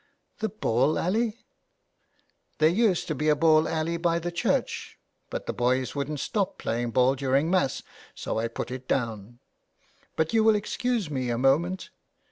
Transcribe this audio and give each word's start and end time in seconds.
"The 0.39 0.49
ball 0.49 0.97
alley!"" 0.97 1.45
There 2.57 2.67
used 2.69 3.07
to 3.07 3.13
be 3.13 3.29
a 3.29 3.35
ball 3.35 3.67
alley 3.69 3.97
by 3.97 4.17
the 4.17 4.31
church 4.31 4.97
but 5.29 5.45
the 5.45 5.53
boys 5.53 5.93
wouldn't 5.93 6.19
stop 6.21 6.57
playing 6.57 6.89
ball 6.89 7.13
during 7.13 7.51
Mass, 7.51 7.83
so 8.15 8.39
I 8.39 8.47
put 8.47 8.71
it 8.71 8.87
down. 8.87 9.37
But 10.15 10.33
you 10.33 10.43
will 10.43 10.55
excuse 10.55 11.11
me 11.11 11.29
a 11.29 11.37
moment." 11.37 11.91